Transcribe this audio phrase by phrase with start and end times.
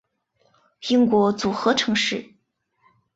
[0.87, 2.33] 英国组合城市